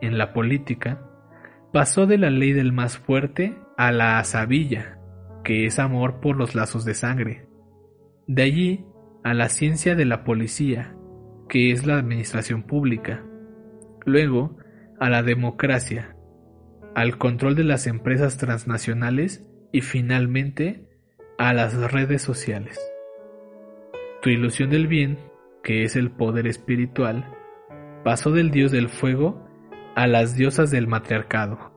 en 0.00 0.16
la 0.16 0.32
política, 0.32 1.06
pasó 1.70 2.06
de 2.06 2.16
la 2.16 2.30
ley 2.30 2.54
del 2.54 2.72
más 2.72 2.96
fuerte 2.96 3.58
a 3.76 3.92
la 3.92 4.18
asabilla, 4.18 5.00
que 5.44 5.66
es 5.66 5.78
amor 5.78 6.20
por 6.20 6.38
los 6.38 6.54
lazos 6.54 6.86
de 6.86 6.94
sangre. 6.94 7.46
De 8.26 8.44
allí 8.44 8.86
a 9.22 9.34
la 9.34 9.50
ciencia 9.50 9.94
de 9.94 10.06
la 10.06 10.24
policía, 10.24 10.94
que 11.48 11.72
es 11.72 11.86
la 11.86 11.98
administración 11.98 12.62
pública. 12.62 13.24
Luego, 14.04 14.56
a 15.00 15.08
la 15.08 15.22
democracia, 15.22 16.16
al 16.94 17.18
control 17.18 17.54
de 17.54 17.64
las 17.64 17.86
empresas 17.86 18.38
transnacionales 18.38 19.46
y 19.72 19.80
finalmente 19.80 20.88
a 21.38 21.52
las 21.54 21.74
redes 21.92 22.22
sociales. 22.22 22.78
Tu 24.22 24.30
ilusión 24.30 24.70
del 24.70 24.88
bien, 24.88 25.18
que 25.62 25.84
es 25.84 25.94
el 25.94 26.10
poder 26.10 26.46
espiritual, 26.46 27.32
pasó 28.04 28.32
del 28.32 28.50
dios 28.50 28.72
del 28.72 28.88
fuego 28.88 29.46
a 29.94 30.06
las 30.06 30.34
diosas 30.36 30.70
del 30.70 30.88
matriarcado, 30.88 31.72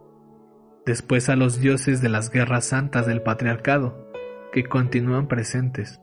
después 0.86 1.30
a 1.30 1.36
los 1.36 1.60
dioses 1.60 2.02
de 2.02 2.10
las 2.10 2.32
guerras 2.32 2.66
santas 2.66 3.06
del 3.06 3.22
patriarcado, 3.22 4.12
que 4.52 4.64
continúan 4.64 5.28
presentes, 5.28 6.02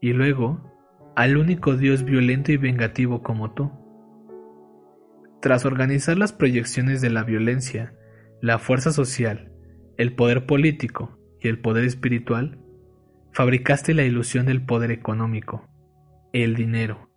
y 0.00 0.12
luego 0.12 0.71
al 1.16 1.36
único 1.36 1.76
dios 1.76 2.04
violento 2.04 2.52
y 2.52 2.56
vengativo 2.56 3.22
como 3.22 3.52
tú. 3.52 3.70
Tras 5.40 5.64
organizar 5.64 6.16
las 6.16 6.32
proyecciones 6.32 7.00
de 7.00 7.10
la 7.10 7.24
violencia, 7.24 7.94
la 8.40 8.58
fuerza 8.58 8.92
social, 8.92 9.52
el 9.98 10.14
poder 10.14 10.46
político 10.46 11.18
y 11.40 11.48
el 11.48 11.58
poder 11.58 11.84
espiritual, 11.84 12.58
fabricaste 13.32 13.94
la 13.94 14.04
ilusión 14.04 14.46
del 14.46 14.64
poder 14.64 14.90
económico, 14.90 15.68
el 16.32 16.54
dinero. 16.54 17.10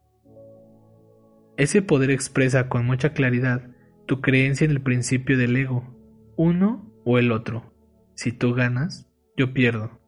Ese 1.58 1.82
poder 1.82 2.12
expresa 2.12 2.68
con 2.68 2.86
mucha 2.86 3.14
claridad 3.14 3.70
tu 4.06 4.22
creencia 4.22 4.66
en 4.66 4.72
el 4.72 4.82
principio 4.82 5.38
del 5.38 5.56
ego, 5.56 5.96
uno 6.36 6.92
o 7.06 7.18
el 7.18 7.32
otro. 7.32 7.74
Si 8.16 8.32
tú 8.32 8.54
ganas, 8.54 9.10
yo 9.38 9.54
pierdo, 9.54 10.00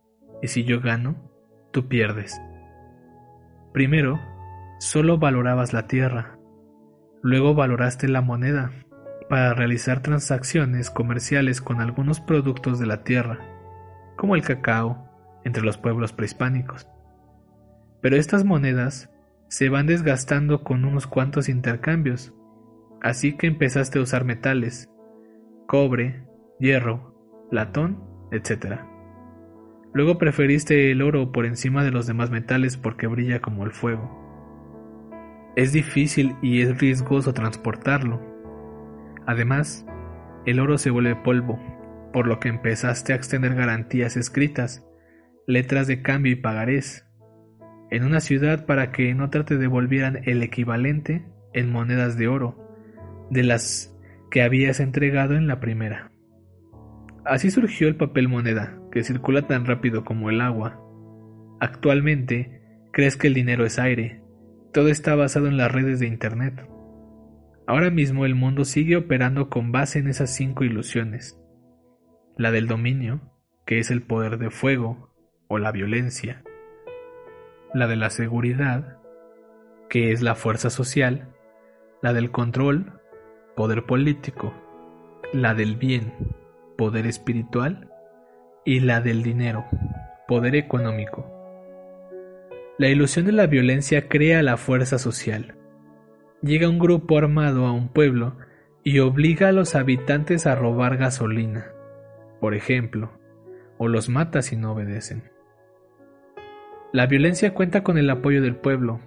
y 0.42 0.48
si 0.48 0.64
yo 0.64 0.82
gano, 0.82 1.32
tú 1.72 1.88
pierdes. 1.88 2.40
Primero, 3.78 4.20
solo 4.80 5.20
valorabas 5.20 5.72
la 5.72 5.86
tierra, 5.86 6.40
Luego 7.22 7.54
valoraste 7.54 8.08
la 8.08 8.22
moneda 8.22 8.72
para 9.30 9.54
realizar 9.54 10.02
transacciones 10.02 10.90
comerciales 10.90 11.62
con 11.62 11.80
algunos 11.80 12.20
productos 12.20 12.80
de 12.80 12.88
la 12.88 13.04
tierra, 13.04 13.38
como 14.16 14.34
el 14.36 14.42
cacao, 14.42 15.08
entre 15.44 15.62
los 15.62 15.78
pueblos 15.78 16.12
prehispánicos. 16.12 16.88
Pero 18.02 18.16
estas 18.16 18.46
monedas 18.46 19.12
se 19.48 19.70
van 19.70 19.86
desgastando 19.86 20.64
con 20.64 20.84
unos 20.84 21.06
cuantos 21.06 21.48
intercambios, 21.48 22.34
así 23.04 23.38
que 23.38 23.46
empezaste 23.46 24.00
a 24.00 24.02
usar 24.02 24.26
metales, 24.26 24.90
cobre, 25.68 26.26
hierro, 26.60 27.14
latón, 27.52 28.04
etc. 28.32 28.80
Luego 29.94 30.18
preferiste 30.18 30.92
el 30.92 31.02
oro 31.02 31.32
por 31.32 31.46
encima 31.46 31.84
de 31.84 31.92
los 31.92 32.08
demás 32.08 32.30
metales 32.30 32.78
porque 32.78 33.08
brilla 33.08 33.42
como 33.42 33.64
el 33.64 33.72
fuego. 33.72 34.28
Es 35.56 35.74
difícil 35.74 36.36
y 36.42 36.62
es 36.62 36.78
riesgoso 36.78 37.34
transportarlo. 37.34 38.22
Además, 39.26 39.86
el 40.46 40.60
oro 40.60 40.78
se 40.78 40.92
vuelve 40.92 41.16
polvo, 41.16 41.60
por 42.14 42.28
lo 42.28 42.40
que 42.40 42.50
empezaste 42.50 43.14
a 43.14 43.16
extender 43.16 43.56
garantías 43.56 44.18
escritas, 44.18 44.86
letras 45.48 45.88
de 45.88 46.02
cambio 46.02 46.32
y 46.34 46.36
pagarés, 46.36 47.06
en 47.90 48.04
una 48.04 48.20
ciudad 48.20 48.66
para 48.66 48.92
que 48.92 49.14
no 49.14 49.30
te 49.30 49.58
devolvieran 49.58 50.22
el 50.26 50.44
equivalente 50.44 51.26
en 51.54 51.72
monedas 51.72 52.18
de 52.18 52.28
oro 52.28 52.68
de 53.30 53.44
las 53.44 53.98
que 54.30 54.42
habías 54.42 54.80
entregado 54.80 55.36
en 55.36 55.48
la 55.48 55.60
primera. 55.60 56.12
Así 57.26 57.52
surgió 57.52 57.88
el 57.88 57.96
papel 57.96 58.30
moneda, 58.30 58.80
que 58.98 59.04
circula 59.04 59.44
tan 59.44 59.68
rápido 59.68 60.04
como 60.04 60.32
el 60.32 60.42
agua. 60.42 60.82
Actualmente, 61.60 62.64
crees 62.92 63.16
que 63.16 63.28
el 63.28 63.36
dinero 63.36 63.64
es 63.64 63.78
aire, 63.78 64.24
todo 64.74 64.88
está 64.88 65.14
basado 65.14 65.46
en 65.46 65.56
las 65.56 65.72
redes 65.72 66.00
de 66.00 66.08
Internet. 66.08 66.68
Ahora 67.68 67.92
mismo 67.92 68.26
el 68.26 68.34
mundo 68.34 68.66
sigue 68.66 68.96
operando 68.96 69.52
con 69.52 69.72
base 69.72 70.00
en 70.00 70.08
esas 70.08 70.34
cinco 70.34 70.64
ilusiones. 70.64 71.40
La 72.38 72.50
del 72.50 72.66
dominio, 72.66 73.22
que 73.68 73.78
es 73.78 73.92
el 73.92 74.02
poder 74.02 74.40
de 74.40 74.50
fuego 74.50 75.14
o 75.48 75.60
la 75.60 75.72
violencia. 75.72 76.42
La 77.76 77.86
de 77.86 77.98
la 77.98 78.10
seguridad, 78.10 78.98
que 79.92 80.12
es 80.12 80.24
la 80.24 80.34
fuerza 80.34 80.72
social. 80.72 81.36
La 82.02 82.14
del 82.14 82.32
control, 82.32 83.00
poder 83.56 83.84
político. 83.84 84.56
La 85.34 85.54
del 85.54 85.76
bien, 85.76 86.14
poder 86.80 87.06
espiritual. 87.06 87.92
Y 88.68 88.82
la 88.82 89.00
del 89.00 89.24
dinero, 89.24 89.64
poder 90.28 90.54
económico. 90.58 91.26
La 92.78 92.90
ilusión 92.90 93.26
de 93.26 93.32
la 93.32 93.48
violencia 93.48 94.10
crea 94.10 94.44
la 94.44 94.58
fuerza 94.58 94.98
social. 94.98 95.56
Llega 96.42 96.68
un 96.68 96.78
grupo 96.78 97.18
armado 97.18 97.66
a 97.66 97.72
un 97.72 97.88
pueblo 97.88 98.36
y 98.84 99.00
obliga 99.00 99.48
a 99.48 99.52
los 99.54 99.74
habitantes 99.74 100.46
a 100.48 100.56
robar 100.56 100.98
gasolina, 100.98 101.68
por 102.42 102.56
ejemplo, 102.56 103.14
o 103.78 103.88
los 103.88 104.10
mata 104.10 104.42
si 104.42 104.58
no 104.58 104.74
obedecen. 104.74 105.32
La 106.92 107.08
violencia 107.08 107.54
cuenta 107.54 107.86
con 107.86 107.98
el 107.98 108.10
apoyo 108.10 108.42
del 108.42 108.58
pueblo, 108.58 109.00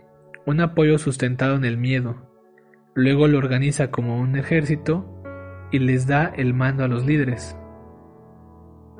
un 0.46 0.62
apoyo 0.62 0.96
sustentado 0.96 1.56
en 1.56 1.66
el 1.66 1.76
miedo. 1.76 2.16
Luego 2.94 3.28
lo 3.28 3.36
organiza 3.36 3.90
como 3.90 4.18
un 4.20 4.36
ejército 4.36 5.22
y 5.70 5.80
les 5.80 6.06
da 6.06 6.32
el 6.34 6.54
mando 6.54 6.82
a 6.82 6.88
los 6.88 7.04
líderes. 7.04 7.58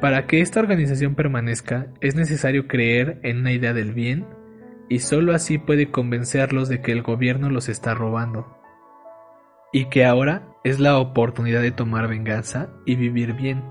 Para 0.00 0.26
que 0.26 0.40
esta 0.40 0.60
organización 0.60 1.14
permanezca 1.14 1.88
es 2.00 2.14
necesario 2.14 2.66
creer 2.66 3.20
en 3.22 3.40
una 3.40 3.52
idea 3.52 3.74
del 3.74 3.92
bien 3.92 4.26
y 4.88 5.00
sólo 5.00 5.34
así 5.34 5.58
puede 5.58 5.90
convencerlos 5.90 6.68
de 6.68 6.80
que 6.80 6.92
el 6.92 7.02
gobierno 7.02 7.50
los 7.50 7.68
está 7.68 7.94
robando 7.94 8.56
y 9.72 9.90
que 9.90 10.04
ahora 10.06 10.48
es 10.64 10.80
la 10.80 10.98
oportunidad 10.98 11.60
de 11.60 11.70
tomar 11.70 12.08
venganza 12.08 12.70
y 12.86 12.96
vivir 12.96 13.34
bien. 13.34 13.62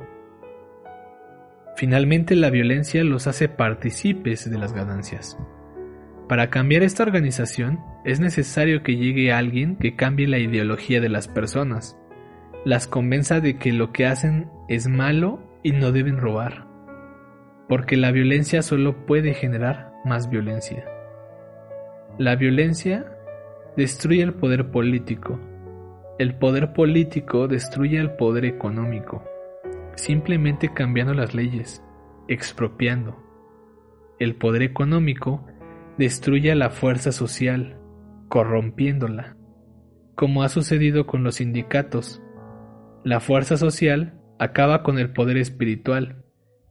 Finalmente 1.75 2.35
la 2.35 2.49
violencia 2.49 3.03
los 3.03 3.25
hace 3.25 3.49
partícipes 3.49 4.49
de 4.49 4.57
las 4.57 4.73
ganancias. 4.73 5.37
Para 6.27 6.51
cambiar 6.51 6.83
esta 6.83 7.03
organización 7.03 7.79
es 8.05 8.19
necesario 8.19 8.83
que 8.83 8.97
llegue 8.97 9.33
alguien 9.33 9.77
que 9.77 9.95
cambie 9.95 10.27
la 10.27 10.37
ideología 10.37 11.01
de 11.01 11.09
las 11.09 11.27
personas, 11.27 11.97
las 12.65 12.87
convenza 12.87 13.39
de 13.39 13.57
que 13.57 13.73
lo 13.73 13.91
que 13.91 14.05
hacen 14.05 14.47
es 14.67 14.87
malo 14.87 15.48
y 15.63 15.71
no 15.71 15.91
deben 15.91 16.17
robar, 16.17 16.65
porque 17.67 17.97
la 17.97 18.11
violencia 18.11 18.61
solo 18.61 19.05
puede 19.05 19.33
generar 19.33 19.91
más 20.05 20.29
violencia. 20.29 20.85
La 22.17 22.35
violencia 22.35 23.05
destruye 23.77 24.23
el 24.23 24.33
poder 24.33 24.71
político. 24.71 25.39
El 26.17 26.35
poder 26.35 26.73
político 26.73 27.47
destruye 27.47 27.97
el 27.97 28.11
poder 28.11 28.45
económico, 28.45 29.23
simplemente 29.95 30.73
cambiando 30.73 31.13
las 31.13 31.33
leyes, 31.33 31.83
expropiando. 32.27 33.17
El 34.19 34.35
poder 34.35 34.63
económico 34.63 35.45
destruye 35.97 36.51
a 36.51 36.55
la 36.55 36.69
fuerza 36.71 37.11
social, 37.11 37.79
corrompiéndola, 38.27 39.37
como 40.15 40.43
ha 40.43 40.49
sucedido 40.49 41.07
con 41.07 41.23
los 41.23 41.35
sindicatos. 41.35 42.21
La 43.05 43.21
fuerza 43.21 43.55
social 43.55 44.18
acaba 44.39 44.83
con 44.83 44.97
el 44.97 45.11
poder 45.11 45.37
espiritual, 45.37 46.23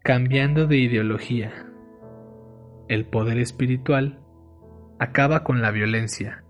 cambiando 0.03 0.67
de 0.67 0.79
ideología. 0.79 1.67
El 2.89 3.05
poder 3.05 3.39
espiritual 3.39 4.21
acaba 4.99 5.45
con 5.45 5.61
la 5.61 5.71
violencia, 5.71 6.45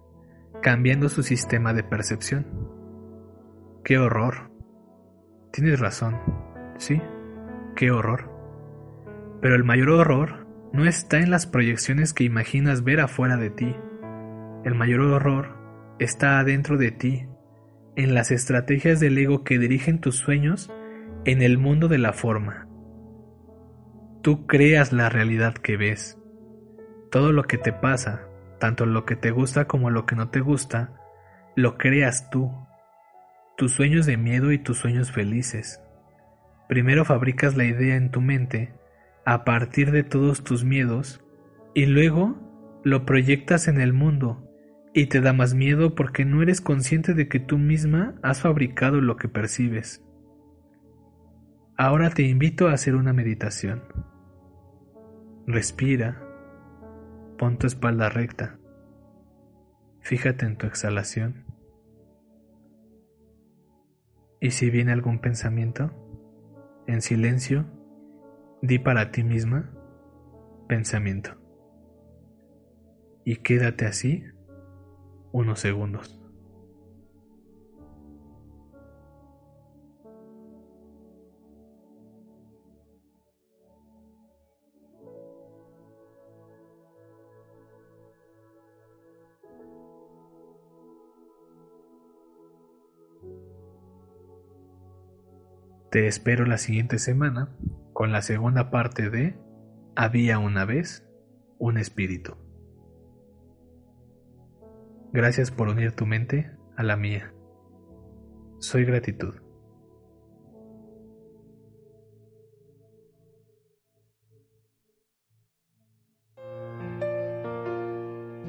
cambiando 0.63 1.09
su 1.09 1.25
sistema 1.25 1.75
de 1.75 1.83
percepción. 1.83 2.47
¡Qué 3.83 3.99
horror! 3.99 4.53
Tienes 5.53 5.81
razón, 5.81 6.17
sí, 6.77 7.03
qué 7.75 7.91
horror. 7.91 8.31
Pero 9.43 9.57
el 9.57 9.65
mayor 9.65 9.91
horror 9.91 10.47
no 10.73 10.85
está 10.85 11.19
en 11.19 11.33
las 11.33 11.47
proyecciones 11.47 12.15
que 12.15 12.23
imaginas 12.23 12.85
ver 12.85 13.01
afuera 13.01 13.37
de 13.37 13.51
ti. 13.51 13.75
El 14.65 14.77
mayor 14.77 15.01
horror 15.01 15.57
está 15.99 16.39
adentro 16.39 16.79
de 16.79 16.93
ti, 16.93 17.27
en 17.97 18.15
las 18.15 18.31
estrategias 18.31 19.01
del 19.01 19.19
ego 19.19 19.43
que 19.43 19.59
dirigen 19.59 20.01
tus 20.01 20.15
sueños 20.15 20.71
en 21.29 21.43
el 21.43 21.59
mundo 21.59 21.89
de 21.89 21.99
la 21.99 22.15
forma. 22.15 22.67
Tú 24.23 24.47
creas 24.47 24.95
la 24.95 25.11
realidad 25.11 25.53
que 25.53 25.77
ves. 25.77 26.19
Todo 27.11 27.33
lo 27.33 27.43
que 27.43 27.59
te 27.59 27.71
pasa, 27.71 28.27
tanto 28.59 28.87
lo 28.87 29.05
que 29.05 29.15
te 29.15 29.31
gusta 29.31 29.67
como 29.67 29.91
lo 29.91 30.07
que 30.07 30.17
no 30.17 30.31
te 30.31 30.41
gusta, 30.41 30.95
lo 31.55 31.77
creas 31.77 32.31
tú. 32.31 32.51
Tus 33.59 33.73
sueños 33.73 34.07
de 34.07 34.17
miedo 34.17 34.53
y 34.53 34.59
tus 34.59 34.79
sueños 34.79 35.13
felices. 35.13 35.83
Primero 36.67 37.05
fabricas 37.05 37.59
la 37.59 37.65
idea 37.67 37.97
en 37.97 38.11
tu 38.11 38.23
mente 38.23 38.73
a 39.27 39.45
partir 39.45 39.91
de 39.91 40.05
todos 40.05 40.45
tus 40.45 40.65
miedos 40.65 41.23
y 41.75 41.85
luego 41.85 42.39
lo 42.85 43.05
proyectas 43.05 43.69
en 43.69 43.83
el 43.83 43.93
mundo 43.93 44.49
y 44.95 45.09
te 45.09 45.21
da 45.21 45.35
más 45.35 45.53
miedo 45.53 45.95
porque 45.95 46.25
no 46.25 46.41
eres 46.41 46.63
consciente 46.63 47.13
de 47.13 47.29
que 47.29 47.39
tú 47.39 47.59
misma 47.59 48.15
has 48.23 48.41
fabricado 48.41 49.03
lo 49.03 49.19
que 49.19 49.29
percibes. 49.29 50.08
Ahora 51.81 52.11
te 52.11 52.23
invito 52.25 52.67
a 52.67 52.73
hacer 52.73 52.97
una 52.97 53.13
meditación. 53.13 53.85
Respira 55.47 56.21
Pon 57.39 57.57
tu 57.57 57.69
espalda 57.69 58.09
recta. 58.09 58.59
Fíjate 60.01 60.45
en 60.45 60.57
tu 60.57 60.67
exhalación. 60.67 61.45
Y 64.41 64.51
si 64.51 64.71
viene 64.71 64.91
algún 64.91 65.21
pensamiento, 65.21 65.93
en 66.89 67.01
silencio, 67.01 67.67
di 68.61 68.81
para 68.81 69.13
ti 69.13 69.23
misma 69.23 69.71
pensamiento. 70.67 71.37
Y 73.25 73.37
quédate 73.37 73.87
así 73.87 74.25
unos 75.31 75.61
segundos. 75.61 76.21
Te 95.91 96.07
espero 96.07 96.45
la 96.45 96.59
siguiente 96.59 96.99
semana 96.99 97.49
con 97.95 98.13
la 98.13 98.21
segunda 98.21 98.71
parte 98.71 99.09
de 99.09 99.39
Había 99.97 100.39
una 100.39 100.67
vez 100.67 101.09
un 101.59 101.79
espíritu. 101.79 102.37
Gracias 105.13 105.51
por 105.51 105.69
unir 105.69 105.93
tu 105.93 106.05
mente 106.05 106.51
a 106.77 106.83
la 106.83 106.97
mía. 106.97 107.33
Soy 108.59 108.85
gratitud. 108.85 109.35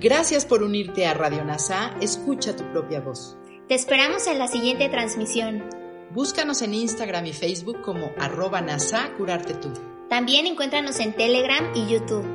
Gracias 0.01 0.45
por 0.45 0.61
unirte 0.63 1.07
a 1.07 1.13
Radio 1.13 1.45
NASA. 1.45 1.95
Escucha 2.01 2.55
tu 2.55 2.69
propia 2.71 2.99
voz. 2.99 3.37
Te 3.69 3.75
esperamos 3.75 4.27
en 4.27 4.39
la 4.39 4.47
siguiente 4.47 4.89
transmisión. 4.89 5.78
Búscanos 6.11 6.63
en 6.63 6.73
Instagram 6.73 7.27
y 7.27 7.33
Facebook 7.33 7.81
como 7.81 8.11
arroba 8.17 8.61
NASA 8.61 9.11
Curarte 9.15 9.53
Tú. 9.53 9.71
También 10.09 10.47
encuéntranos 10.47 10.99
en 10.99 11.13
Telegram 11.13 11.71
y 11.75 11.87
YouTube. 11.87 12.25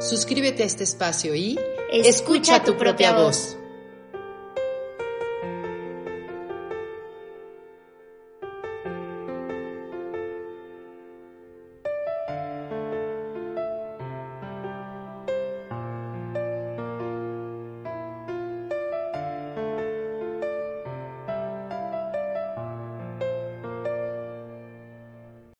Suscríbete 0.00 0.64
a 0.64 0.66
este 0.66 0.82
espacio 0.82 1.36
y 1.36 1.56
escucha, 1.92 2.64
tu, 2.64 2.76
propia 2.76 3.12
voz. 3.12 3.56